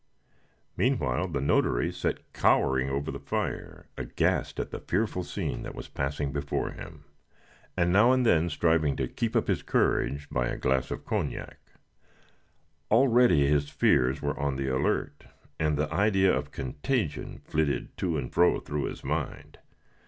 Meanwhile 0.77 1.27
the 1.27 1.39
notary 1.41 1.91
sat 1.91 2.33
cowering 2.33 2.89
over 2.89 3.11
the 3.11 3.19
fire, 3.19 3.85
aghast 3.95 4.59
at 4.59 4.71
the 4.71 4.79
fearful 4.79 5.23
scene 5.23 5.61
that 5.61 5.75
was 5.75 5.89
passing 5.89 6.31
before 6.31 6.71
him, 6.71 7.03
and 7.77 7.93
now 7.93 8.11
and 8.11 8.25
then 8.25 8.49
striving 8.49 8.95
to 8.95 9.07
keep 9.07 9.35
up 9.35 9.47
his 9.47 9.61
courage 9.61 10.27
by 10.31 10.47
a 10.47 10.57
glass 10.57 10.89
of 10.89 11.05
cognac. 11.05 11.59
Already 12.89 13.45
his 13.47 13.69
fears 13.69 14.23
were 14.23 14.39
on 14.39 14.55
the 14.55 14.69
alert, 14.69 15.25
and 15.59 15.77
the 15.77 15.93
idea 15.93 16.33
of 16.35 16.49
contagion 16.49 17.37
flitted 17.43 17.95
to 17.97 18.17
and 18.17 18.33
fro 18.33 18.59
through 18.59 18.85
his 18.85 19.03
mind. 19.03 19.59